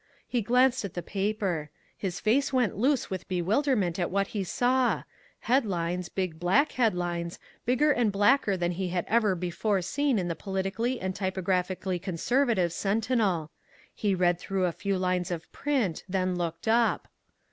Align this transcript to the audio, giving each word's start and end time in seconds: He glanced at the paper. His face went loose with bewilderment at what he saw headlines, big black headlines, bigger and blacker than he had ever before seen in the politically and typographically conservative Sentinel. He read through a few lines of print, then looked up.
He 0.27 0.41
glanced 0.41 0.83
at 0.83 0.95
the 0.95 1.03
paper. 1.03 1.69
His 1.95 2.19
face 2.19 2.51
went 2.51 2.75
loose 2.75 3.11
with 3.11 3.27
bewilderment 3.27 3.99
at 3.99 4.09
what 4.09 4.29
he 4.29 4.43
saw 4.43 5.03
headlines, 5.41 6.09
big 6.09 6.39
black 6.39 6.71
headlines, 6.71 7.37
bigger 7.67 7.91
and 7.91 8.11
blacker 8.11 8.57
than 8.57 8.71
he 8.71 8.87
had 8.89 9.05
ever 9.07 9.35
before 9.35 9.79
seen 9.83 10.17
in 10.17 10.27
the 10.27 10.33
politically 10.33 10.99
and 10.99 11.15
typographically 11.15 11.99
conservative 11.99 12.73
Sentinel. 12.73 13.51
He 13.93 14.15
read 14.15 14.39
through 14.39 14.65
a 14.65 14.71
few 14.71 14.97
lines 14.97 15.29
of 15.29 15.51
print, 15.51 16.03
then 16.09 16.35
looked 16.35 16.67
up. 16.67 17.07